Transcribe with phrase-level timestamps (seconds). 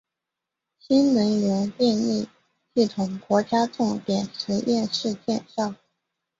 [0.79, 2.27] 新能源电力
[2.73, 5.75] 系统国家重点实验室简介